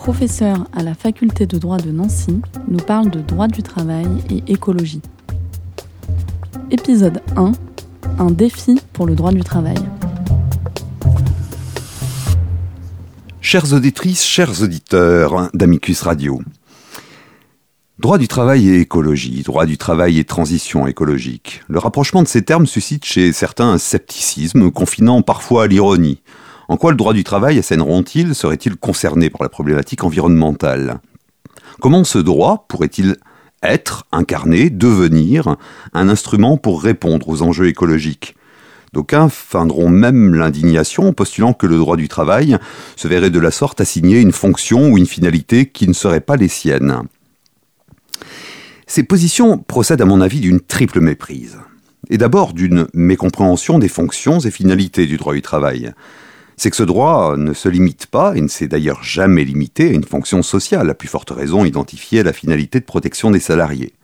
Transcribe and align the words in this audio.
professeur 0.00 0.66
à 0.72 0.82
la 0.82 0.94
faculté 0.94 1.44
de 1.44 1.58
droit 1.58 1.76
de 1.76 1.90
Nancy, 1.90 2.40
nous 2.68 2.78
parle 2.78 3.10
de 3.10 3.20
droit 3.20 3.48
du 3.48 3.62
travail 3.62 4.08
et 4.30 4.50
écologie. 4.50 5.02
Épisode 6.70 7.20
1 7.36 7.52
Un 8.18 8.30
défi 8.30 8.80
pour 8.94 9.04
le 9.04 9.14
droit 9.14 9.30
du 9.30 9.44
travail. 9.44 9.76
Chères 13.42 13.74
auditrices, 13.74 14.24
chers 14.24 14.62
auditeurs 14.62 15.50
d'Amicus 15.52 16.00
Radio, 16.00 16.40
Droit 17.98 18.16
du 18.16 18.28
travail 18.28 18.70
et 18.70 18.80
écologie, 18.80 19.42
droit 19.42 19.66
du 19.66 19.76
travail 19.76 20.18
et 20.18 20.24
transition 20.24 20.86
écologique. 20.86 21.60
Le 21.68 21.78
rapprochement 21.78 22.22
de 22.22 22.28
ces 22.28 22.40
termes 22.40 22.66
suscite 22.66 23.04
chez 23.04 23.34
certains 23.34 23.68
un 23.68 23.76
scepticisme, 23.76 24.70
confinant 24.70 25.20
parfois 25.20 25.64
à 25.64 25.66
l'ironie. 25.66 26.22
En 26.70 26.76
quoi 26.76 26.92
le 26.92 26.96
droit 26.96 27.14
du 27.14 27.24
travail 27.24 27.58
assèneron-il 27.58 28.32
Serait-il 28.32 28.76
concerné 28.76 29.28
par 29.28 29.42
la 29.42 29.48
problématique 29.48 30.04
environnementale? 30.04 31.00
Comment 31.80 32.04
ce 32.04 32.18
droit 32.18 32.66
pourrait-il 32.68 33.16
être, 33.64 34.06
incarné, 34.12 34.70
devenir 34.70 35.56
un 35.94 36.08
instrument 36.08 36.58
pour 36.58 36.80
répondre 36.80 37.28
aux 37.28 37.42
enjeux 37.42 37.66
écologiques? 37.66 38.36
D'aucuns 38.92 39.28
feindront 39.28 39.88
même 39.88 40.36
l'indignation 40.36 41.08
en 41.08 41.12
postulant 41.12 41.54
que 41.54 41.66
le 41.66 41.76
droit 41.76 41.96
du 41.96 42.06
travail 42.06 42.56
se 42.94 43.08
verrait 43.08 43.30
de 43.30 43.40
la 43.40 43.50
sorte 43.50 43.80
assigner 43.80 44.20
une 44.20 44.30
fonction 44.30 44.90
ou 44.90 44.96
une 44.96 45.06
finalité 45.06 45.66
qui 45.66 45.88
ne 45.88 45.92
serait 45.92 46.20
pas 46.20 46.36
les 46.36 46.46
siennes. 46.46 47.02
Ces 48.86 49.02
positions 49.02 49.58
procèdent 49.58 50.02
à 50.02 50.06
mon 50.06 50.20
avis 50.20 50.38
d'une 50.38 50.60
triple 50.60 51.00
méprise. 51.00 51.58
Et 52.10 52.18
d'abord 52.18 52.52
d'une 52.52 52.86
mécompréhension 52.94 53.80
des 53.80 53.88
fonctions 53.88 54.38
et 54.38 54.52
finalités 54.52 55.06
du 55.06 55.16
droit 55.16 55.34
du 55.34 55.42
travail 55.42 55.92
c'est 56.60 56.68
que 56.68 56.76
ce 56.76 56.82
droit 56.82 57.38
ne 57.38 57.54
se 57.54 57.70
limite 57.70 58.04
pas, 58.04 58.36
et 58.36 58.40
ne 58.42 58.48
s'est 58.48 58.68
d'ailleurs 58.68 59.02
jamais 59.02 59.44
limité, 59.44 59.88
à 59.88 59.92
une 59.92 60.04
fonction 60.04 60.42
sociale, 60.42 60.90
à 60.90 60.94
plus 60.94 61.08
forte 61.08 61.30
raison 61.30 61.64
identifiée 61.64 62.22
la 62.22 62.34
finalité 62.34 62.80
de 62.80 62.84
protection 62.84 63.30
des 63.30 63.40
salariés. 63.40 63.94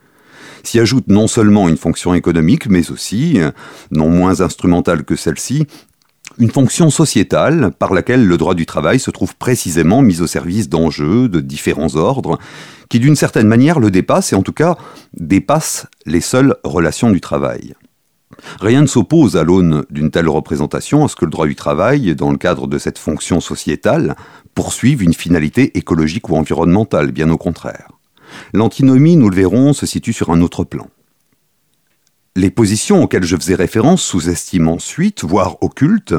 S'y 0.63 0.79
ajoute 0.79 1.07
non 1.07 1.27
seulement 1.27 1.69
une 1.69 1.77
fonction 1.77 2.15
économique, 2.15 2.67
mais 2.67 2.89
aussi, 2.89 3.39
non 3.91 4.09
moins 4.09 4.41
instrumentale 4.41 5.03
que 5.03 5.15
celle-ci, 5.15 5.67
une 6.39 6.49
fonction 6.49 6.89
sociétale 6.89 7.69
par 7.77 7.93
laquelle 7.93 8.25
le 8.25 8.37
droit 8.37 8.55
du 8.55 8.65
travail 8.65 8.99
se 8.99 9.11
trouve 9.11 9.35
précisément 9.35 10.01
mis 10.01 10.21
au 10.21 10.27
service 10.27 10.67
d'enjeux 10.67 11.29
de 11.29 11.41
différents 11.41 11.95
ordres 11.95 12.39
qui 12.89 12.99
d'une 12.99 13.15
certaine 13.15 13.47
manière 13.47 13.79
le 13.79 13.91
dépassent 13.91 14.33
et 14.33 14.35
en 14.35 14.41
tout 14.41 14.51
cas 14.51 14.77
dépassent 15.13 15.85
les 16.07 16.21
seules 16.21 16.55
relations 16.63 17.11
du 17.11 17.21
travail. 17.21 17.75
Rien 18.59 18.81
ne 18.81 18.87
s'oppose 18.87 19.37
à 19.37 19.43
l'aune 19.43 19.85
d'une 19.89 20.11
telle 20.11 20.29
représentation 20.29 21.05
à 21.05 21.07
ce 21.07 21.15
que 21.15 21.25
le 21.25 21.31
droit 21.31 21.47
du 21.47 21.55
travail, 21.55 22.15
dans 22.15 22.31
le 22.31 22.37
cadre 22.37 22.67
de 22.67 22.77
cette 22.77 22.97
fonction 22.97 23.39
sociétale, 23.39 24.15
poursuive 24.55 25.03
une 25.03 25.13
finalité 25.13 25.77
écologique 25.77 26.29
ou 26.29 26.35
environnementale, 26.35 27.11
bien 27.11 27.29
au 27.29 27.37
contraire. 27.37 27.91
L'antinomie, 28.53 29.15
nous 29.15 29.29
le 29.29 29.35
verrons, 29.35 29.73
se 29.73 29.85
situe 29.85 30.13
sur 30.13 30.31
un 30.31 30.41
autre 30.41 30.63
plan. 30.63 30.87
Les 32.35 32.51
positions 32.51 33.03
auxquelles 33.03 33.23
je 33.23 33.35
faisais 33.35 33.55
référence 33.55 34.03
sous-estiment 34.03 34.73
ensuite, 34.73 35.23
voire 35.23 35.57
occultent, 35.61 36.15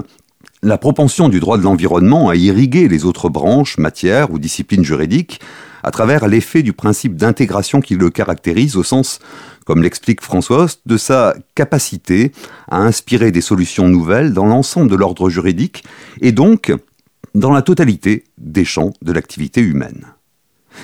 la 0.63 0.79
propension 0.79 1.29
du 1.29 1.41
droit 1.41 1.59
de 1.59 1.63
l'environnement 1.63 2.29
à 2.29 2.37
irriguer 2.37 2.89
les 2.89 3.05
autres 3.05 3.29
branches, 3.29 3.79
matières 3.79 4.31
ou 4.33 4.39
disciplines 4.39 4.85
juridiques 4.85 5.41
à 5.83 5.91
travers 5.91 6.27
l'effet 6.27 6.63
du 6.63 6.73
principe 6.73 7.17
d'intégration 7.17 7.81
qui 7.81 7.95
le 7.95 8.11
caractérise 8.11 8.77
au 8.77 8.83
sens 8.83 9.21
comme 9.65 9.83
l'explique 9.83 10.23
François 10.23 10.63
Host, 10.63 10.81
de 10.87 10.97
sa 10.97 11.35
capacité 11.55 12.33
à 12.71 12.79
inspirer 12.79 13.31
des 13.33 13.43
solutions 13.43 13.87
nouvelles 13.87 14.33
dans 14.33 14.47
l'ensemble 14.47 14.91
de 14.91 14.97
l'ordre 14.97 15.29
juridique 15.29 15.85
et 16.23 16.33
donc 16.33 16.73
dans 17.35 17.53
la 17.53 17.61
totalité 17.61 18.25
des 18.39 18.65
champs 18.65 18.95
de 19.03 19.13
l'activité 19.13 19.61
humaine. 19.61 20.07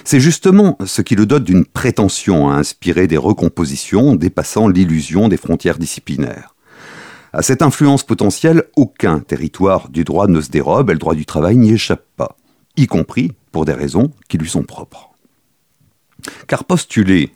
C'est 0.05 0.21
justement 0.21 0.77
ce 0.85 1.01
qui 1.01 1.15
le 1.15 1.25
dote 1.25 1.45
d'une 1.45 1.65
prétention 1.65 2.51
à 2.51 2.57
inspirer 2.57 3.07
des 3.07 3.17
recompositions 3.17 4.17
dépassant 4.17 4.69
l'illusion 4.69 5.29
des 5.29 5.39
frontières 5.39 5.79
disciplinaires. 5.79 6.54
À 7.35 7.43
cette 7.43 7.63
influence 7.63 8.05
potentielle, 8.05 8.63
aucun 8.77 9.19
territoire 9.19 9.89
du 9.89 10.05
droit 10.05 10.29
ne 10.29 10.41
se 10.41 10.51
dérobe 10.51 10.91
et 10.91 10.93
le 10.93 11.01
droit 11.01 11.17
du 11.17 11.27
travail 11.27 11.57
n'y 11.57 11.73
échappe 11.73 12.07
pas, 12.17 12.37
y 12.77 12.87
compris 12.87 13.33
pour 13.51 13.65
des 13.65 13.73
raisons 13.73 14.13
qui 14.29 14.39
lui 14.39 14.49
sont 14.49 14.63
propres. 14.63 15.11
Car 16.47 16.63
postuler 16.63 17.33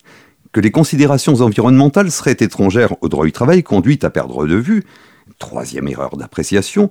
que 0.53 0.61
les 0.61 0.71
considérations 0.71 1.41
environnementales 1.41 2.13
seraient 2.13 2.37
étrangères 2.39 2.95
au 3.01 3.09
droit 3.09 3.25
du 3.25 3.33
travail 3.33 3.65
conduit 3.65 3.99
à 4.03 4.11
perdre 4.11 4.47
de 4.47 4.55
vue, 4.55 4.85
troisième 5.41 5.89
erreur 5.89 6.17
d'appréciation, 6.17 6.91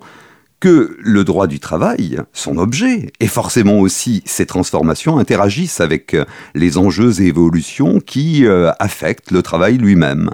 que 0.60 0.94
le 1.00 1.24
droit 1.24 1.46
du 1.46 1.60
travail, 1.60 2.20
son 2.34 2.58
objet, 2.58 3.10
et 3.20 3.26
forcément 3.26 3.78
aussi 3.78 4.22
ses 4.26 4.44
transformations 4.44 5.18
interagissent 5.18 5.80
avec 5.80 6.14
les 6.54 6.76
enjeux 6.76 7.22
et 7.22 7.28
évolutions 7.28 8.00
qui 8.00 8.44
euh, 8.44 8.70
affectent 8.78 9.30
le 9.30 9.40
travail 9.40 9.78
lui-même. 9.78 10.32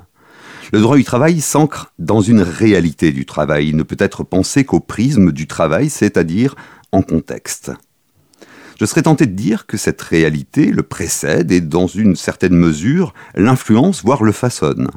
Le 0.74 0.80
droit 0.80 0.96
du 0.96 1.04
travail 1.04 1.40
s'ancre 1.40 1.92
dans 2.00 2.20
une 2.20 2.42
réalité 2.42 3.12
du 3.12 3.26
travail, 3.26 3.68
il 3.68 3.76
ne 3.76 3.84
peut 3.84 3.94
être 4.00 4.24
pensé 4.24 4.64
qu'au 4.64 4.80
prisme 4.80 5.30
du 5.30 5.46
travail, 5.46 5.88
c'est-à-dire 5.88 6.56
en 6.90 7.00
contexte 7.00 7.70
je 8.80 8.84
serais 8.84 9.02
tenté 9.02 9.26
de 9.26 9.34
dire 9.34 9.66
que 9.66 9.76
cette 9.76 10.02
réalité 10.02 10.72
le 10.72 10.82
précède 10.82 11.52
et, 11.52 11.60
dans 11.60 11.86
une 11.86 12.16
certaine 12.16 12.56
mesure, 12.56 13.14
l'influence, 13.36 14.02
voire 14.02 14.24
le 14.24 14.32
façonne. 14.32 14.88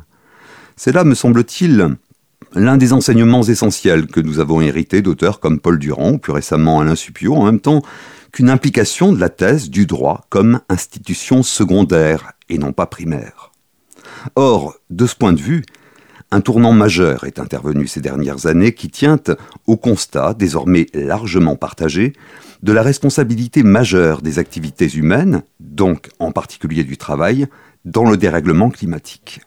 C'est 0.75 0.91
là, 0.91 1.03
me 1.03 1.13
semble-t-il, 1.13 1.95
l'un 2.55 2.77
des 2.77 2.91
enseignements 2.91 3.43
essentiels 3.43 4.07
que 4.07 4.19
nous 4.19 4.39
avons 4.39 4.61
hérités 4.61 5.03
d'auteurs 5.03 5.39
comme 5.39 5.59
Paul 5.59 5.77
Durand 5.77 6.13
ou 6.13 6.17
plus 6.17 6.33
récemment 6.33 6.79
Alain 6.79 6.95
Supio, 6.95 7.35
en 7.35 7.45
même 7.45 7.59
temps 7.59 7.83
qu'une 8.31 8.49
implication 8.49 9.13
de 9.13 9.19
la 9.19 9.29
thèse 9.29 9.69
du 9.69 9.85
droit 9.85 10.25
comme 10.29 10.59
institution 10.69 11.43
secondaire 11.43 12.31
et 12.49 12.57
non 12.57 12.73
pas 12.73 12.87
primaire. 12.87 13.51
Or, 14.35 14.75
de 14.89 15.05
ce 15.05 15.15
point 15.15 15.33
de 15.33 15.41
vue, 15.41 15.63
un 16.31 16.41
tournant 16.41 16.73
majeur 16.73 17.23
est 17.23 17.39
intervenu 17.39 17.87
ces 17.87 18.01
dernières 18.01 18.47
années 18.47 18.73
qui 18.73 18.89
tient 18.89 19.19
au 19.65 19.77
constat, 19.77 20.33
désormais 20.33 20.87
largement 20.93 21.55
partagé, 21.55 22.13
de 22.63 22.73
la 22.73 22.81
responsabilité 22.81 23.63
majeure 23.63 24.21
des 24.21 24.39
activités 24.39 24.89
humaines, 24.89 25.43
donc 25.59 26.09
en 26.19 26.31
particulier 26.31 26.83
du 26.83 26.97
travail, 26.97 27.47
dans 27.85 28.09
le 28.09 28.17
dérèglement 28.17 28.69
climatique. 28.69 29.41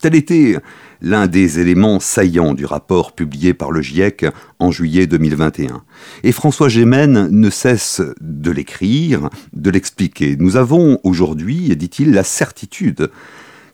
Tel 0.00 0.14
était 0.14 0.56
l'un 1.00 1.26
des 1.26 1.58
éléments 1.58 1.98
saillants 1.98 2.54
du 2.54 2.64
rapport 2.64 3.12
publié 3.12 3.52
par 3.52 3.72
le 3.72 3.82
GIEC 3.82 4.26
en 4.60 4.70
juillet 4.70 5.08
2021. 5.08 5.82
Et 6.22 6.32
François 6.32 6.68
Gémen 6.68 7.28
ne 7.30 7.50
cesse 7.50 8.00
de 8.20 8.50
l'écrire, 8.52 9.28
de 9.52 9.70
l'expliquer. 9.70 10.36
Nous 10.38 10.56
avons 10.56 11.00
aujourd'hui, 11.02 11.76
dit-il, 11.76 12.12
la 12.12 12.22
certitude 12.22 13.10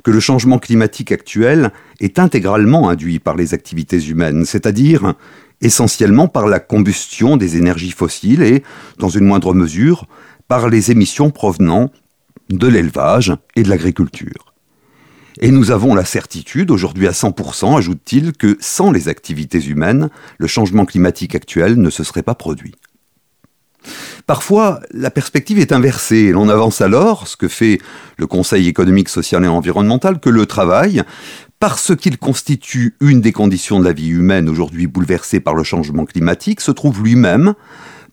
que 0.04 0.10
le 0.10 0.20
changement 0.20 0.59
climatique 0.59 1.10
actuel 1.10 1.72
est 1.98 2.20
intégralement 2.20 2.88
induit 2.88 3.19
par 3.19 3.34
les 3.34 3.54
activités 3.54 4.00
humaines, 4.00 4.44
c'est-à-dire 4.44 5.15
essentiellement 5.60 6.28
par 6.28 6.47
la 6.47 6.60
combustion 6.60 7.36
des 7.36 7.56
énergies 7.56 7.91
fossiles 7.91 8.42
et, 8.42 8.62
dans 8.98 9.09
une 9.09 9.24
moindre 9.24 9.54
mesure, 9.54 10.06
par 10.47 10.68
les 10.68 10.91
émissions 10.91 11.30
provenant 11.30 11.91
de 12.51 12.68
l'élevage 12.68 13.33
et 13.56 13.62
de 13.62 13.71
l'agriculture. 13.71 14.53
Et 15.41 15.51
nous 15.51 15.71
avons 15.71 15.95
la 15.95 16.04
certitude, 16.04 16.71
aujourd'hui 16.71 17.09
à 17.09 17.12
100%, 17.12 17.77
ajoute-t-il, 17.77 18.34
que 18.34 18.56
sans 18.60 18.92
les 18.92 19.09
activités 19.09 19.65
humaines, 19.65 20.10
le 20.39 20.47
changement 20.47 20.84
climatique 20.84 21.34
actuel 21.34 21.80
ne 21.80 21.91
se 21.91 22.04
serait 22.04 22.22
pas 22.22 22.34
produit. 22.34 22.74
Parfois, 24.27 24.81
la 24.91 25.10
perspective 25.10 25.59
est 25.59 25.72
inversée. 25.72 26.33
L'on 26.33 26.48
avance 26.48 26.81
alors, 26.81 27.28
ce 27.28 27.36
que 27.36 27.48
fait 27.48 27.78
le 28.16 28.27
Conseil 28.27 28.69
économique, 28.69 29.09
social 29.09 29.45
et 29.45 29.48
environnemental, 29.48 30.21
que 30.21 30.31
le 30.31 30.47
travail, 30.47 31.03
parce 31.60 31.95
qu'il 31.97 32.19
constitue 32.19 32.97
une 33.01 33.21
des 33.21 33.33
conditions 33.33 33.81
de 33.81 33.84
la 33.84 33.92
vie 33.92 34.09
humaine 34.09 34.48
aujourd'hui 34.48 34.86
bouleversée 34.86 35.41
par 35.41 35.54
le 35.54 35.65
changement 35.65 36.04
climatique, 36.04 36.60
se 36.60 36.71
trouve 36.71 37.03
lui-même, 37.03 37.54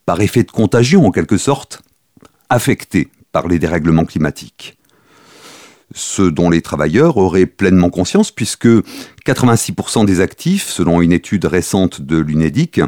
par 0.06 0.22
effet 0.22 0.44
de 0.44 0.52
contagion 0.52 1.06
en 1.06 1.12
quelque 1.12 1.38
sorte, 1.38 1.82
affecté 2.50 3.10
par 3.32 3.48
les 3.48 3.60
dérèglements 3.60 4.06
climatiques. 4.06 4.78
Ce 5.94 6.22
dont 6.22 6.50
les 6.50 6.62
travailleurs 6.62 7.18
auraient 7.18 7.46
pleinement 7.46 7.90
conscience 7.90 8.32
puisque 8.32 8.68
86% 9.26 10.06
des 10.06 10.22
actifs, 10.22 10.70
selon 10.70 11.02
une 11.02 11.12
étude 11.12 11.46
récente 11.46 12.02
de 12.02 12.18
l'UNEDIC, 12.18 12.82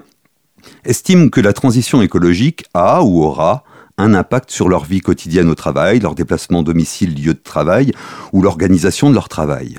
estiment 0.85 1.29
que 1.29 1.41
la 1.41 1.53
transition 1.53 2.01
écologique 2.01 2.65
a 2.73 3.03
ou 3.03 3.23
aura 3.23 3.63
un 3.97 4.13
impact 4.13 4.51
sur 4.51 4.69
leur 4.69 4.85
vie 4.85 5.01
quotidienne 5.01 5.49
au 5.49 5.55
travail, 5.55 5.99
leur 5.99 6.15
déplacement 6.15 6.63
domicile-lieu 6.63 7.33
de 7.33 7.41
travail 7.43 7.91
ou 8.31 8.41
l'organisation 8.41 9.09
de 9.09 9.15
leur 9.15 9.29
travail. 9.29 9.77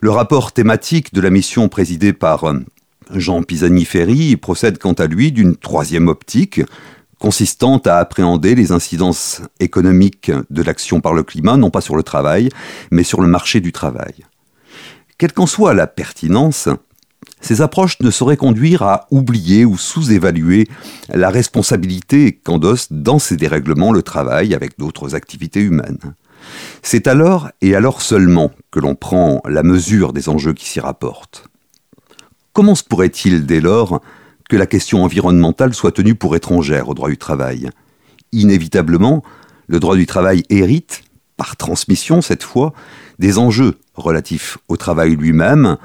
Le 0.00 0.10
rapport 0.10 0.52
thématique 0.52 1.12
de 1.12 1.20
la 1.20 1.30
mission 1.30 1.68
présidée 1.68 2.12
par 2.12 2.44
euh, 2.44 2.60
Jean 3.14 3.42
Pisani-Ferry 3.42 4.36
procède 4.36 4.78
quant 4.78 4.92
à 4.92 5.06
lui 5.06 5.32
d'une 5.32 5.56
troisième 5.56 6.08
optique, 6.08 6.60
consistant 7.18 7.78
à 7.78 7.98
appréhender 7.98 8.54
les 8.54 8.72
incidences 8.72 9.42
économiques 9.60 10.32
de 10.50 10.62
l'action 10.62 11.00
par 11.00 11.14
le 11.14 11.22
climat, 11.22 11.56
non 11.56 11.70
pas 11.70 11.80
sur 11.80 11.94
le 11.94 12.02
travail, 12.02 12.48
mais 12.90 13.04
sur 13.04 13.20
le 13.20 13.28
marché 13.28 13.60
du 13.60 13.70
travail. 13.70 14.24
Quelle 15.18 15.32
qu'en 15.32 15.46
soit 15.46 15.74
la 15.74 15.86
pertinence, 15.86 16.68
ces 17.40 17.60
approches 17.60 17.98
ne 18.00 18.10
sauraient 18.10 18.36
conduire 18.36 18.82
à 18.82 19.06
oublier 19.10 19.64
ou 19.64 19.76
sous-évaluer 19.76 20.68
la 21.12 21.30
responsabilité 21.30 22.32
qu'endosse 22.32 22.88
dans 22.92 23.18
ces 23.18 23.36
dérèglements 23.36 23.92
le 23.92 24.02
travail 24.02 24.54
avec 24.54 24.78
d'autres 24.78 25.14
activités 25.14 25.60
humaines. 25.60 26.14
C'est 26.82 27.06
alors 27.06 27.50
et 27.60 27.74
alors 27.74 28.02
seulement 28.02 28.52
que 28.70 28.80
l'on 28.80 28.94
prend 28.94 29.42
la 29.48 29.62
mesure 29.62 30.12
des 30.12 30.28
enjeux 30.28 30.52
qui 30.52 30.68
s'y 30.68 30.80
rapportent. 30.80 31.48
Comment 32.52 32.74
se 32.74 32.84
pourrait-il 32.84 33.46
dès 33.46 33.60
lors 33.60 34.00
que 34.48 34.56
la 34.56 34.66
question 34.66 35.02
environnementale 35.02 35.74
soit 35.74 35.92
tenue 35.92 36.14
pour 36.14 36.36
étrangère 36.36 36.88
au 36.88 36.94
droit 36.94 37.08
du 37.08 37.16
travail? 37.16 37.70
Inévitablement, 38.32 39.22
le 39.68 39.80
droit 39.80 39.96
du 39.96 40.06
travail 40.06 40.42
hérite, 40.50 41.02
par 41.36 41.56
transmission 41.56 42.20
cette 42.20 42.42
fois, 42.42 42.72
des 43.18 43.38
enjeux 43.38 43.78
relatifs 43.94 44.58
au 44.68 44.76
travail 44.76 45.16
lui-même, 45.16 45.76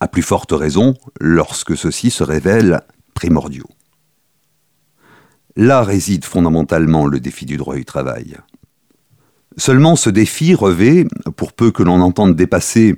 à 0.00 0.08
plus 0.08 0.22
forte 0.22 0.52
raison 0.52 0.94
lorsque 1.20 1.76
ceux-ci 1.76 2.10
se 2.10 2.24
révèlent 2.24 2.80
primordiaux. 3.14 3.68
Là 5.56 5.82
réside 5.82 6.24
fondamentalement 6.24 7.06
le 7.06 7.20
défi 7.20 7.44
du 7.44 7.56
droit 7.56 7.74
du 7.74 7.84
travail. 7.84 8.36
Seulement 9.56 9.96
ce 9.96 10.10
défi 10.10 10.54
revêt, 10.54 11.06
pour 11.36 11.52
peu 11.52 11.70
que 11.70 11.82
l'on 11.82 12.00
entende 12.00 12.36
dépasser 12.36 12.96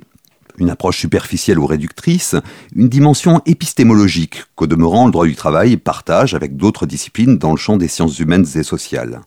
une 0.59 0.69
approche 0.69 0.99
superficielle 0.99 1.57
ou 1.57 1.65
réductrice, 1.65 2.35
une 2.75 2.89
dimension 2.89 3.41
épistémologique 3.45 4.43
qu'au 4.55 4.67
demeurant 4.67 5.07
le 5.07 5.11
droit 5.11 5.25
du 5.25 5.35
travail 5.35 5.77
partage 5.77 6.35
avec 6.35 6.55
d'autres 6.55 6.85
disciplines 6.85 7.37
dans 7.37 7.51
le 7.51 7.57
champ 7.57 7.77
des 7.77 7.87
sciences 7.87 8.19
humaines 8.19 8.45
et 8.55 8.63
sociales. 8.63 9.21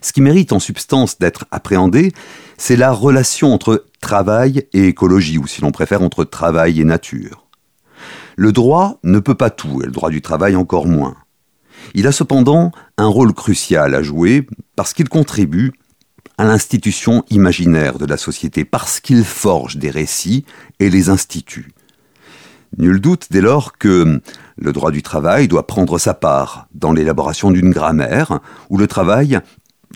Ce 0.00 0.12
qui 0.12 0.20
mérite 0.20 0.52
en 0.52 0.58
substance 0.58 1.18
d'être 1.18 1.44
appréhendé, 1.50 2.12
c'est 2.60 2.76
la 2.76 2.92
relation 2.92 3.54
entre 3.54 3.86
travail 4.02 4.66
et 4.74 4.86
écologie, 4.86 5.38
ou 5.38 5.46
si 5.46 5.62
l'on 5.62 5.72
préfère 5.72 6.02
entre 6.02 6.24
travail 6.24 6.78
et 6.78 6.84
nature. 6.84 7.46
Le 8.36 8.52
droit 8.52 8.98
ne 9.02 9.18
peut 9.18 9.34
pas 9.34 9.48
tout, 9.48 9.80
et 9.82 9.86
le 9.86 9.92
droit 9.92 10.10
du 10.10 10.20
travail 10.20 10.56
encore 10.56 10.86
moins. 10.86 11.16
Il 11.94 12.06
a 12.06 12.12
cependant 12.12 12.70
un 12.98 13.06
rôle 13.06 13.32
crucial 13.32 13.94
à 13.94 14.02
jouer 14.02 14.46
parce 14.76 14.92
qu'il 14.92 15.08
contribue 15.08 15.72
à 16.36 16.44
l'institution 16.44 17.24
imaginaire 17.30 17.96
de 17.96 18.04
la 18.04 18.18
société, 18.18 18.66
parce 18.66 19.00
qu'il 19.00 19.24
forge 19.24 19.78
des 19.78 19.90
récits 19.90 20.44
et 20.80 20.90
les 20.90 21.08
institue. 21.08 21.72
Nul 22.76 23.00
doute 23.00 23.28
dès 23.30 23.40
lors 23.40 23.78
que 23.78 24.20
le 24.58 24.72
droit 24.72 24.90
du 24.90 25.02
travail 25.02 25.48
doit 25.48 25.66
prendre 25.66 25.98
sa 25.98 26.12
part 26.12 26.68
dans 26.74 26.92
l'élaboration 26.92 27.50
d'une 27.50 27.70
grammaire, 27.70 28.40
où 28.68 28.76
le 28.76 28.86
travail 28.86 29.40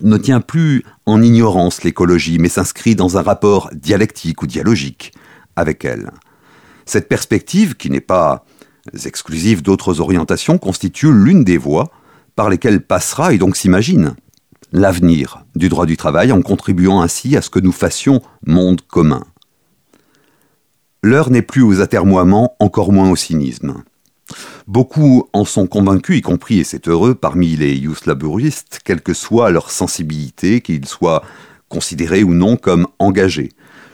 ne 0.03 0.17
tient 0.17 0.41
plus 0.41 0.83
en 1.05 1.21
ignorance 1.21 1.83
l'écologie, 1.83 2.39
mais 2.39 2.49
s'inscrit 2.49 2.95
dans 2.95 3.17
un 3.17 3.21
rapport 3.21 3.69
dialectique 3.73 4.41
ou 4.41 4.47
dialogique 4.47 5.13
avec 5.55 5.85
elle. 5.85 6.11
Cette 6.85 7.07
perspective, 7.07 7.75
qui 7.75 7.89
n'est 7.89 8.01
pas 8.01 8.45
exclusive 9.05 9.61
d'autres 9.61 10.01
orientations, 10.01 10.57
constitue 10.57 11.11
l'une 11.11 11.43
des 11.43 11.57
voies 11.57 11.91
par 12.35 12.49
lesquelles 12.49 12.81
passera 12.81 13.33
et 13.33 13.37
donc 13.37 13.55
s'imagine 13.55 14.15
l'avenir 14.71 15.45
du 15.55 15.69
droit 15.69 15.85
du 15.85 15.95
travail 15.95 16.31
en 16.31 16.41
contribuant 16.41 17.01
ainsi 17.01 17.37
à 17.37 17.41
ce 17.41 17.49
que 17.49 17.59
nous 17.59 17.71
fassions 17.71 18.21
monde 18.45 18.81
commun. 18.81 19.23
L'heure 21.01 21.29
n'est 21.29 21.41
plus 21.41 21.61
aux 21.61 21.81
atermoiements, 21.81 22.55
encore 22.59 22.91
moins 22.91 23.09
au 23.09 23.15
cynisme. 23.15 23.83
Beaucoup 24.67 25.27
en 25.33 25.45
sont 25.45 25.67
convaincus, 25.67 26.17
y 26.17 26.21
compris, 26.21 26.59
et 26.59 26.63
c'est 26.63 26.87
heureux, 26.87 27.13
parmi 27.13 27.55
les 27.55 27.75
youth 27.75 28.07
laboristes, 28.07 28.79
quelle 28.83 29.01
que 29.01 29.13
soit 29.13 29.51
leur 29.51 29.69
sensibilité, 29.69 30.61
qu'ils 30.61 30.87
soient 30.87 31.23
considérés 31.69 32.23
ou 32.23 32.33
non 32.33 32.57
comme 32.57 32.87
engagés. 32.97 33.51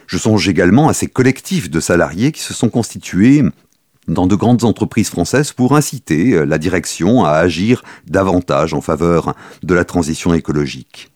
Je 0.08 0.18
songe 0.18 0.48
également 0.48 0.88
à 0.88 0.94
ces 0.94 1.08
collectifs 1.08 1.70
de 1.70 1.80
salariés 1.80 2.32
qui 2.32 2.42
se 2.42 2.54
sont 2.54 2.70
constitués 2.70 3.44
dans 4.08 4.28
de 4.28 4.36
grandes 4.36 4.64
entreprises 4.64 5.10
françaises 5.10 5.52
pour 5.52 5.76
inciter 5.76 6.34
euh, 6.34 6.46
la 6.46 6.58
direction 6.58 7.24
à 7.24 7.32
agir 7.32 7.84
davantage 8.08 8.74
en 8.74 8.82
faveur 8.82 9.36
de 9.64 9.74
la 9.74 9.86
transition 9.86 10.34
écologique. 10.34 11.12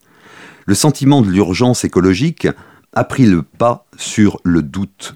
Le 0.65 0.75
sentiment 0.75 1.21
de 1.21 1.29
l'urgence 1.29 1.83
écologique 1.83 2.47
a 2.93 3.03
pris 3.03 3.25
le 3.25 3.41
pas 3.41 3.85
sur 3.97 4.39
le 4.43 4.61
doute 4.61 5.15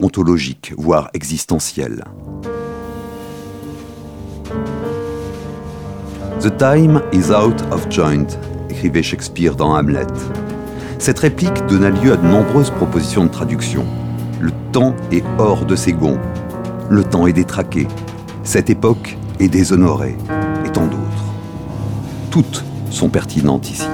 ontologique, 0.00 0.72
voire 0.76 1.10
existentiel. 1.12 2.04
The 6.40 6.56
time 6.56 7.02
is 7.12 7.30
out 7.30 7.60
of 7.70 7.86
joint, 7.90 8.26
écrivait 8.70 9.02
Shakespeare 9.02 9.54
dans 9.54 9.74
Hamlet. 9.74 10.06
Cette 10.98 11.18
réplique 11.18 11.66
donna 11.66 11.90
lieu 11.90 12.14
à 12.14 12.16
de 12.16 12.26
nombreuses 12.26 12.70
propositions 12.70 13.24
de 13.24 13.30
traduction. 13.30 13.84
Le 14.40 14.50
temps 14.72 14.94
est 15.12 15.22
hors 15.38 15.66
de 15.66 15.76
ses 15.76 15.92
gonds. 15.92 16.18
Le 16.88 17.04
temps 17.04 17.26
est 17.26 17.34
détraqué. 17.34 17.86
Cette 18.42 18.70
époque 18.70 19.18
est 19.38 19.48
déshonorée. 19.48 20.16
Et 20.64 20.70
tant 20.70 20.86
d'autres. 20.86 21.24
Toutes 22.30 22.64
sont 22.90 23.10
pertinentes 23.10 23.70
ici. 23.70 23.86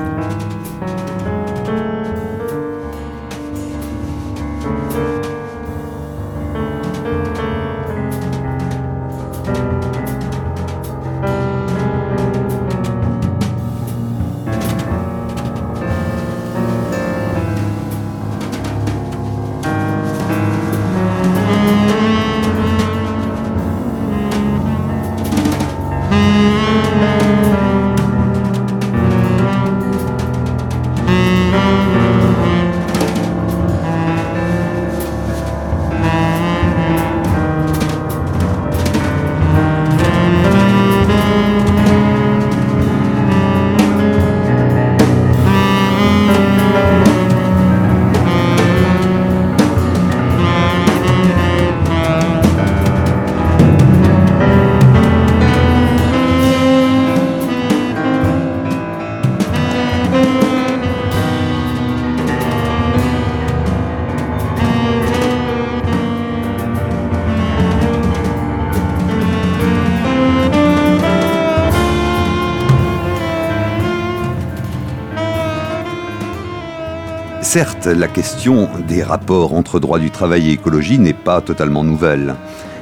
Certes, 77.56 77.86
la 77.86 78.06
question 78.06 78.68
des 78.86 79.02
rapports 79.02 79.54
entre 79.54 79.80
droit 79.80 79.98
du 79.98 80.10
travail 80.10 80.50
et 80.50 80.52
écologie 80.52 80.98
n'est 80.98 81.14
pas 81.14 81.40
totalement 81.40 81.84
nouvelle. 81.84 82.34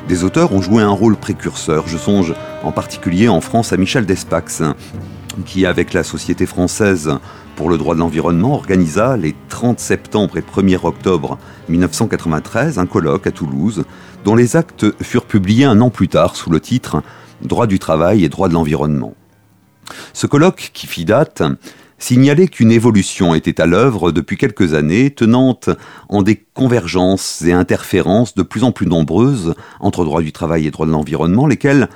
Des 0.08 0.24
auteurs 0.24 0.52
ont 0.52 0.60
joué 0.60 0.82
un 0.82 0.90
rôle 0.90 1.14
précurseur. 1.14 1.86
Je 1.86 1.96
songe 1.96 2.34
en 2.64 2.72
particulier 2.72 3.28
en 3.28 3.40
France 3.40 3.72
à 3.72 3.76
Michel 3.76 4.04
Despax, 4.04 4.64
qui, 5.46 5.64
avec 5.64 5.92
la 5.92 6.02
Société 6.02 6.44
française 6.44 7.12
pour 7.54 7.70
le 7.70 7.78
droit 7.78 7.94
de 7.94 8.00
l'environnement, 8.00 8.54
organisa 8.54 9.16
les 9.16 9.36
30 9.48 9.78
septembre 9.78 10.38
et 10.38 10.42
1er 10.42 10.80
octobre 10.82 11.38
1993 11.68 12.80
un 12.80 12.86
colloque 12.86 13.28
à 13.28 13.30
Toulouse, 13.30 13.84
dont 14.24 14.34
les 14.34 14.56
actes 14.56 14.86
furent 15.00 15.26
publiés 15.26 15.66
un 15.66 15.80
an 15.82 15.90
plus 15.90 16.08
tard 16.08 16.34
sous 16.34 16.50
le 16.50 16.58
titre 16.58 17.00
Droit 17.42 17.68
du 17.68 17.78
travail 17.78 18.24
et 18.24 18.28
droit 18.28 18.48
de 18.48 18.54
l'environnement. 18.54 19.14
Ce 20.14 20.26
colloque, 20.26 20.72
qui 20.74 20.88
fit 20.88 21.04
date, 21.04 21.44
signalait 21.98 22.48
qu'une 22.48 22.72
évolution 22.72 23.34
était 23.34 23.60
à 23.60 23.66
l'œuvre 23.66 24.12
depuis 24.12 24.36
quelques 24.36 24.74
années, 24.74 25.10
tenant 25.10 25.58
en 26.08 26.22
des 26.22 26.44
convergences 26.54 27.42
et 27.42 27.52
interférences 27.52 28.34
de 28.34 28.42
plus 28.42 28.64
en 28.64 28.72
plus 28.72 28.86
nombreuses 28.86 29.54
entre 29.80 30.04
droit 30.04 30.22
du 30.22 30.32
travail 30.32 30.66
et 30.66 30.70
droit 30.70 30.86
de 30.86 30.92
l'environnement, 30.92 31.46
lesquelles 31.46 31.88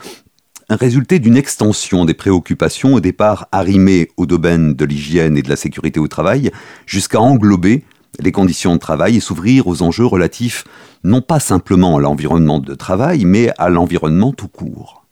résulté 0.71 1.19
d'une 1.19 1.37
extension 1.37 2.05
des 2.05 2.15
préoccupations 2.15 2.95
au 2.95 3.01
départ 3.01 3.49
arrimées 3.53 4.11
au 4.17 4.27
domaine 4.27 4.75
de 4.75 4.85
l'hygiène 4.85 5.37
et 5.37 5.43
de 5.43 5.49
la 5.49 5.57
sécurité 5.57 5.99
au 5.99 6.09
travail, 6.09 6.51
jusqu'à 6.87 7.21
englober 7.21 7.85
les 8.21 8.33
conditions 8.33 8.75
de 8.75 8.81
travail 8.81 9.17
et 9.17 9.21
s'ouvrir 9.21 9.67
aux 9.67 9.83
enjeux 9.83 10.07
relatifs 10.07 10.65
non 11.05 11.23
pas 11.23 11.41
simplement 11.41 11.97
à 11.97 12.01
l'environnement 12.01 12.59
de 12.59 12.75
travail, 12.75 13.25
mais 13.25 13.51
à 13.59 13.69
l'environnement 13.69 14.33
tout 14.33 14.49
court. 14.49 15.07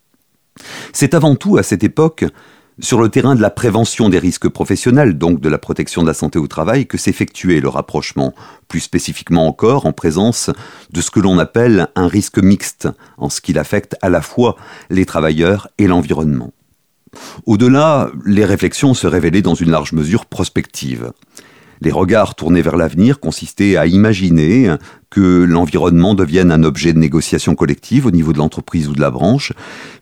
C'est 0.93 1.15
avant 1.15 1.37
tout 1.37 1.59
à 1.59 1.63
cette 1.63 1.85
époque 1.85 2.25
sur 2.81 3.01
le 3.01 3.09
terrain 3.09 3.35
de 3.35 3.41
la 3.41 3.51
prévention 3.51 4.09
des 4.09 4.19
risques 4.19 4.49
professionnels, 4.49 5.17
donc 5.17 5.41
de 5.41 5.49
la 5.49 5.59
protection 5.59 6.03
de 6.03 6.07
la 6.07 6.15
santé 6.15 6.39
au 6.39 6.47
travail, 6.47 6.87
que 6.87 6.99
s'effectuait 6.99 7.61
le 7.61 7.69
rapprochement, 7.69 8.35
plus 8.69 8.81
spécifiquement 8.81 9.47
encore 9.47 9.87
en 9.87 9.93
présence 9.93 10.51
de 10.91 11.01
ce 11.01 11.11
que 11.11 11.21
l'on 11.21 11.39
appelle 11.39 11.89
un 11.97 12.07
risque 12.07 12.39
mixte, 12.39 12.89
en 13.17 13.31
ce 13.31 13.41
qu'il 13.41 13.59
affecte 13.59 13.97
à 14.03 14.11
la 14.11 14.21
fois 14.21 14.57
les 14.91 15.07
travailleurs 15.07 15.69
et 15.79 15.87
l'environnement. 15.87 16.53
Au-delà, 17.47 18.11
les 18.27 18.45
réflexions 18.45 18.93
se 18.93 19.07
révélaient 19.07 19.41
dans 19.41 19.55
une 19.55 19.71
large 19.71 19.93
mesure 19.93 20.27
prospectives. 20.27 21.13
Les 21.81 21.93
regards 21.93 22.35
tournés 22.35 22.63
vers 22.63 22.77
l'avenir 22.77 23.21
consistaient 23.21 23.77
à 23.77 23.87
imaginer 23.87 24.75
que 25.09 25.45
l'environnement 25.45 26.15
devienne 26.15 26.53
un 26.53 26.63
objet 26.63 26.93
de 26.93 26.99
négociation 26.99 27.55
collective 27.55 28.07
au 28.07 28.11
niveau 28.11 28.35
de 28.35 28.39
l'entreprise 28.39 28.89
ou 28.89 28.93
de 28.93 29.01
la 29.01 29.11
branche, 29.11 29.53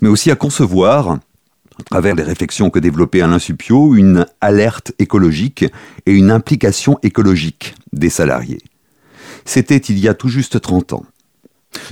mais 0.00 0.08
aussi 0.08 0.30
à 0.30 0.36
concevoir 0.36 1.18
à 1.78 1.82
travers 1.82 2.14
les 2.14 2.22
réflexions 2.22 2.70
que 2.70 2.78
développait 2.78 3.20
Alain 3.20 3.38
Supio, 3.38 3.94
une 3.94 4.26
alerte 4.40 4.92
écologique 4.98 5.64
et 6.06 6.12
une 6.12 6.30
implication 6.30 6.98
écologique 7.02 7.74
des 7.92 8.10
salariés. 8.10 8.60
C'était 9.44 9.76
il 9.76 9.98
y 9.98 10.08
a 10.08 10.14
tout 10.14 10.28
juste 10.28 10.60
30 10.60 10.92
ans. 10.92 11.04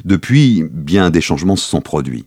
Depuis, 0.04 0.64
bien 0.70 1.10
des 1.10 1.20
changements 1.20 1.56
se 1.56 1.68
sont 1.68 1.80
produits. 1.80 2.26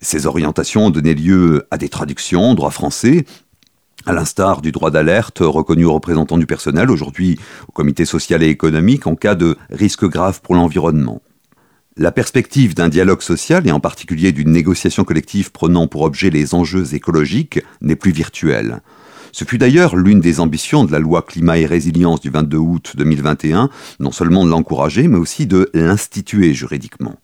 Ces 0.00 0.26
orientations 0.26 0.86
ont 0.86 0.90
donné 0.90 1.14
lieu 1.14 1.66
à 1.70 1.78
des 1.78 1.88
traductions 1.88 2.42
en 2.42 2.54
droit 2.54 2.70
français, 2.70 3.24
à 4.06 4.12
l'instar 4.12 4.62
du 4.62 4.70
droit 4.70 4.90
d'alerte 4.90 5.38
reconnu 5.40 5.84
aux 5.84 5.94
représentants 5.94 6.38
du 6.38 6.46
personnel, 6.46 6.90
aujourd'hui 6.90 7.38
au 7.68 7.72
comité 7.72 8.04
social 8.04 8.42
et 8.42 8.48
économique, 8.48 9.06
en 9.06 9.16
cas 9.16 9.34
de 9.34 9.56
risque 9.70 10.06
grave 10.06 10.40
pour 10.40 10.54
l'environnement. 10.54 11.20
La 12.00 12.12
perspective 12.12 12.74
d'un 12.74 12.88
dialogue 12.88 13.22
social, 13.22 13.66
et 13.66 13.72
en 13.72 13.80
particulier 13.80 14.30
d'une 14.30 14.52
négociation 14.52 15.02
collective 15.02 15.50
prenant 15.50 15.88
pour 15.88 16.02
objet 16.02 16.30
les 16.30 16.54
enjeux 16.54 16.94
écologiques, 16.94 17.60
n'est 17.80 17.96
plus 17.96 18.12
virtuelle. 18.12 18.82
Ce 19.32 19.44
fut 19.44 19.58
d'ailleurs 19.58 19.96
l'une 19.96 20.20
des 20.20 20.38
ambitions 20.38 20.84
de 20.84 20.92
la 20.92 21.00
loi 21.00 21.22
climat 21.22 21.58
et 21.58 21.66
résilience 21.66 22.20
du 22.20 22.30
22 22.30 22.56
août 22.56 22.92
2021, 22.96 23.68
non 23.98 24.12
seulement 24.12 24.44
de 24.44 24.50
l'encourager, 24.50 25.08
mais 25.08 25.18
aussi 25.18 25.46
de 25.46 25.70
l'instituer 25.74 26.54
juridiquement. 26.54 27.16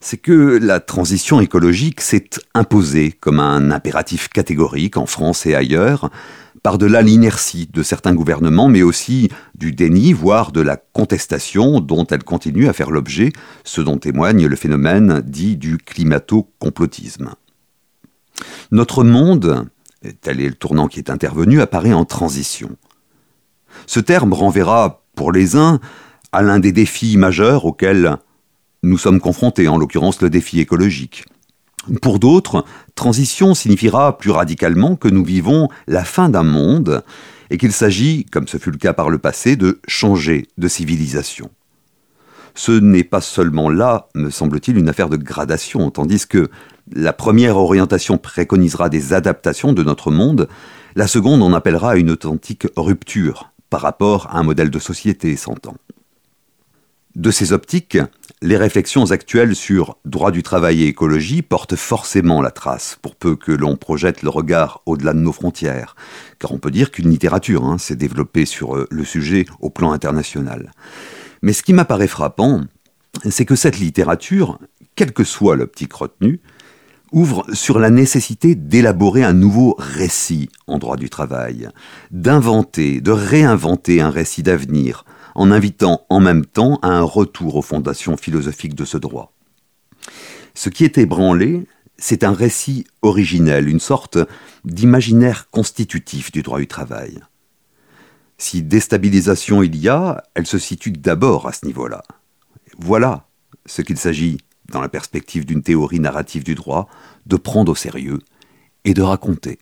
C'est 0.00 0.18
que 0.18 0.58
la 0.60 0.78
transition 0.78 1.40
écologique 1.40 2.02
s'est 2.02 2.28
imposée 2.54 3.12
comme 3.12 3.40
un 3.40 3.70
impératif 3.70 4.28
catégorique 4.28 4.98
en 4.98 5.06
France 5.06 5.46
et 5.46 5.54
ailleurs, 5.54 6.10
par-delà 6.62 7.02
l'inertie 7.02 7.68
de 7.72 7.82
certains 7.82 8.14
gouvernements, 8.14 8.68
mais 8.68 8.82
aussi 8.82 9.30
du 9.54 9.72
déni, 9.72 10.12
voire 10.12 10.52
de 10.52 10.60
la 10.60 10.76
contestation 10.76 11.80
dont 11.80 12.06
elle 12.06 12.24
continue 12.24 12.68
à 12.68 12.72
faire 12.72 12.90
l'objet, 12.90 13.32
ce 13.64 13.80
dont 13.80 13.98
témoigne 13.98 14.46
le 14.46 14.56
phénomène 14.56 15.22
dit 15.24 15.56
du 15.56 15.78
climato-complotisme. 15.78 17.30
Notre 18.70 19.04
monde, 19.04 19.68
tel 20.20 20.40
est 20.40 20.48
le 20.48 20.54
tournant 20.54 20.88
qui 20.88 20.98
est 20.98 21.10
intervenu, 21.10 21.60
apparaît 21.60 21.92
en 21.92 22.04
transition. 22.04 22.76
Ce 23.86 24.00
terme 24.00 24.32
renverra, 24.32 25.02
pour 25.14 25.32
les 25.32 25.56
uns, 25.56 25.80
à 26.32 26.42
l'un 26.42 26.58
des 26.58 26.72
défis 26.72 27.16
majeurs 27.16 27.64
auxquels 27.64 28.16
nous 28.82 28.98
sommes 28.98 29.20
confrontés, 29.20 29.68
en 29.68 29.76
l'occurrence 29.76 30.22
le 30.22 30.30
défi 30.30 30.60
écologique. 30.60 31.24
Pour 32.02 32.18
d'autres, 32.18 32.64
transition 32.94 33.54
signifiera 33.54 34.18
plus 34.18 34.30
radicalement 34.30 34.96
que 34.96 35.08
nous 35.08 35.24
vivons 35.24 35.68
la 35.86 36.04
fin 36.04 36.28
d'un 36.28 36.42
monde 36.42 37.02
et 37.48 37.56
qu'il 37.56 37.72
s'agit, 37.72 38.26
comme 38.26 38.46
ce 38.46 38.58
fut 38.58 38.70
le 38.70 38.76
cas 38.76 38.92
par 38.92 39.10
le 39.10 39.18
passé, 39.18 39.56
de 39.56 39.80
changer 39.88 40.46
de 40.58 40.68
civilisation. 40.68 41.50
Ce 42.54 42.72
n'est 42.72 43.04
pas 43.04 43.20
seulement 43.20 43.70
là, 43.70 44.08
me 44.14 44.30
semble-t-il, 44.30 44.76
une 44.76 44.88
affaire 44.88 45.08
de 45.08 45.16
gradation, 45.16 45.90
tandis 45.90 46.26
que 46.26 46.50
la 46.92 47.12
première 47.12 47.56
orientation 47.56 48.18
préconisera 48.18 48.88
des 48.88 49.12
adaptations 49.12 49.72
de 49.72 49.82
notre 49.82 50.10
monde, 50.10 50.48
la 50.96 51.06
seconde 51.06 51.42
en 51.42 51.52
appellera 51.52 51.96
une 51.96 52.10
authentique 52.10 52.66
rupture 52.76 53.52
par 53.70 53.80
rapport 53.80 54.26
à 54.26 54.38
un 54.38 54.42
modèle 54.42 54.70
de 54.70 54.78
société, 54.78 55.36
s'entend. 55.36 55.76
De 57.16 57.32
ces 57.32 57.52
optiques, 57.52 57.98
les 58.40 58.56
réflexions 58.56 59.10
actuelles 59.10 59.56
sur 59.56 59.98
droit 60.04 60.30
du 60.30 60.44
travail 60.44 60.82
et 60.82 60.86
écologie 60.86 61.42
portent 61.42 61.74
forcément 61.74 62.40
la 62.40 62.52
trace, 62.52 62.98
pour 63.02 63.16
peu 63.16 63.34
que 63.34 63.50
l'on 63.50 63.76
projette 63.76 64.22
le 64.22 64.30
regard 64.30 64.80
au-delà 64.86 65.12
de 65.12 65.18
nos 65.18 65.32
frontières, 65.32 65.96
car 66.38 66.52
on 66.52 66.58
peut 66.58 66.70
dire 66.70 66.92
qu'une 66.92 67.10
littérature 67.10 67.64
hein, 67.64 67.78
s'est 67.78 67.96
développée 67.96 68.46
sur 68.46 68.76
euh, 68.76 68.86
le 68.92 69.04
sujet 69.04 69.44
au 69.58 69.70
plan 69.70 69.90
international. 69.90 70.70
Mais 71.42 71.52
ce 71.52 71.64
qui 71.64 71.72
m'apparaît 71.72 72.06
frappant, 72.06 72.60
c'est 73.28 73.44
que 73.44 73.56
cette 73.56 73.80
littérature, 73.80 74.60
quelle 74.94 75.12
que 75.12 75.24
soit 75.24 75.56
l'optique 75.56 75.92
retenue, 75.92 76.40
ouvre 77.10 77.44
sur 77.52 77.80
la 77.80 77.90
nécessité 77.90 78.54
d'élaborer 78.54 79.24
un 79.24 79.32
nouveau 79.32 79.74
récit 79.78 80.48
en 80.68 80.78
droit 80.78 80.96
du 80.96 81.10
travail, 81.10 81.68
d'inventer, 82.12 83.00
de 83.00 83.10
réinventer 83.10 84.00
un 84.00 84.10
récit 84.10 84.44
d'avenir, 84.44 85.04
en 85.34 85.50
invitant 85.50 86.06
en 86.08 86.20
même 86.20 86.44
temps 86.44 86.78
à 86.82 86.88
un 86.88 87.02
retour 87.02 87.56
aux 87.56 87.62
fondations 87.62 88.16
philosophiques 88.16 88.74
de 88.74 88.84
ce 88.84 88.98
droit. 88.98 89.32
Ce 90.54 90.68
qui 90.68 90.84
est 90.84 90.98
ébranlé, 90.98 91.66
c'est 91.96 92.24
un 92.24 92.32
récit 92.32 92.86
originel, 93.02 93.68
une 93.68 93.80
sorte 93.80 94.18
d'imaginaire 94.64 95.50
constitutif 95.50 96.32
du 96.32 96.42
droit 96.42 96.58
du 96.58 96.66
travail. 96.66 97.20
Si 98.38 98.62
déstabilisation 98.62 99.62
il 99.62 99.76
y 99.76 99.88
a, 99.88 100.24
elle 100.34 100.46
se 100.46 100.58
situe 100.58 100.92
d'abord 100.92 101.46
à 101.46 101.52
ce 101.52 101.66
niveau-là. 101.66 102.02
Voilà 102.78 103.26
ce 103.66 103.82
qu'il 103.82 103.98
s'agit, 103.98 104.38
dans 104.70 104.80
la 104.80 104.88
perspective 104.88 105.44
d'une 105.44 105.62
théorie 105.62 106.00
narrative 106.00 106.42
du 106.42 106.54
droit, 106.54 106.88
de 107.26 107.36
prendre 107.36 107.72
au 107.72 107.74
sérieux 107.74 108.20
et 108.84 108.94
de 108.94 109.02
raconter. 109.02 109.58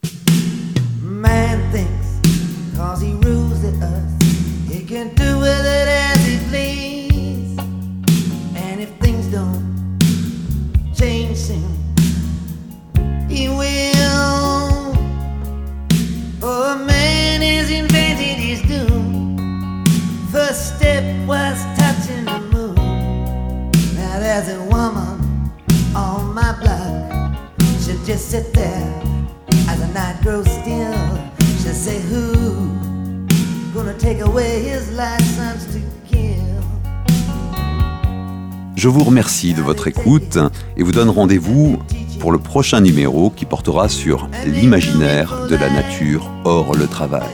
Je 38.79 38.87
vous 38.87 39.03
remercie 39.03 39.53
de 39.53 39.61
votre 39.61 39.89
écoute 39.89 40.37
et 40.77 40.83
vous 40.83 40.93
donne 40.93 41.09
rendez-vous 41.09 41.79
pour 42.21 42.31
le 42.31 42.37
prochain 42.37 42.79
numéro 42.79 43.29
qui 43.29 43.43
portera 43.43 43.89
sur 43.89 44.29
l'imaginaire 44.45 45.47
de 45.49 45.57
la 45.57 45.69
nature 45.69 46.31
hors 46.45 46.73
le 46.73 46.87
travail. 46.87 47.27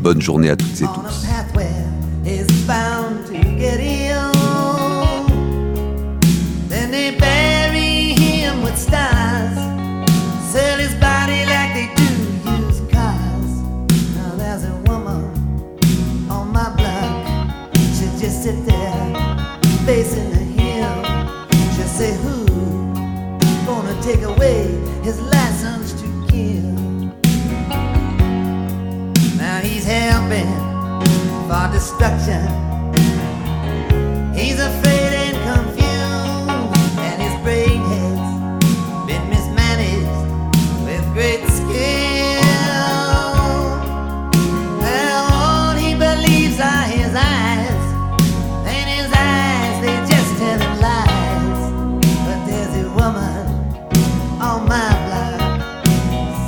Bonne 0.00 0.20
journée 0.20 0.50
à 0.50 0.56
toutes 0.56 0.80
et 0.80 0.86
tous. 0.86 1.28
Take 24.04 24.20
away 24.20 24.64
his 25.02 25.18
license 25.18 25.94
to 25.94 26.26
kill. 26.28 26.60
Now 29.38 29.60
he's 29.60 29.86
helping 29.86 30.46
for 31.48 31.72
destruction. 31.72 32.73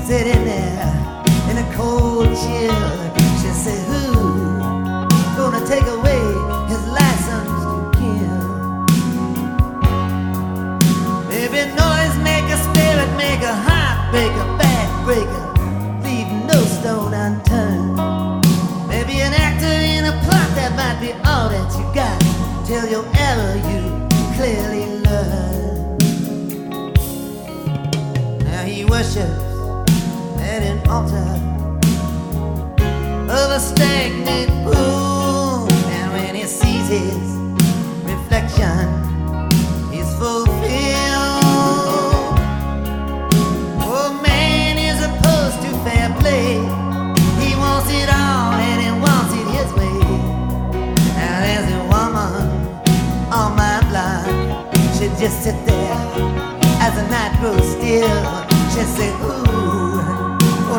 sitting 0.06 0.44
there. 0.44 0.65
Just 55.18 55.42
sit 55.42 55.66
there 55.66 55.94
as 56.80 56.94
the 56.94 57.08
night 57.08 57.36
grows 57.40 57.66
still. 57.72 58.20
She 58.70 58.82
say, 58.96 59.10
Ooh, 59.24 59.95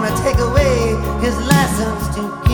gonna 0.09 0.23
take 0.23 0.39
away 0.39 0.95
his 1.21 1.35
license 1.47 2.15
to 2.15 2.46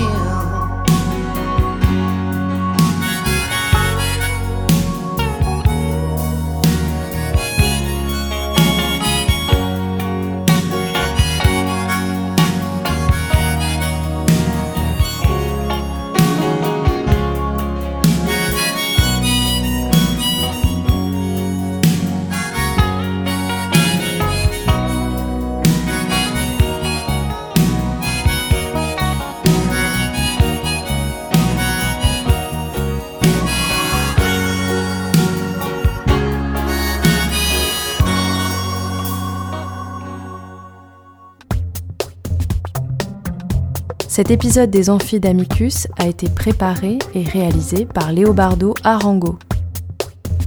Cet 44.16 44.30
épisode 44.30 44.70
des 44.70 44.92
Amphis 44.92 45.20
d'Amicus 45.20 45.88
a 45.98 46.06
été 46.06 46.30
préparé 46.30 47.00
et 47.16 47.24
réalisé 47.24 47.88
par 47.88 48.12
Léobardo 48.12 48.76
Arango. 48.84 49.40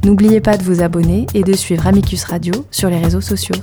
N'oubliez 0.04 0.40
pas 0.40 0.56
de 0.56 0.62
vous 0.62 0.82
abonner 0.82 1.26
et 1.34 1.42
de 1.42 1.52
suivre 1.52 1.84
Amicus 1.84 2.22
Radio 2.22 2.64
sur 2.70 2.88
les 2.90 2.98
réseaux 2.98 3.20
sociaux. 3.20 3.56